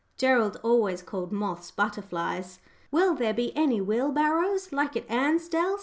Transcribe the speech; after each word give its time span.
Gerald 0.17 0.59
always 0.63 1.03
called 1.03 1.31
moths 1.31 1.69
butterflies 1.69 2.57
"Will 2.89 3.13
there 3.13 3.35
be 3.35 3.55
any 3.55 3.79
wheelbarrows, 3.81 4.71
like 4.71 4.97
at 4.97 5.07
Ansdell?" 5.07 5.77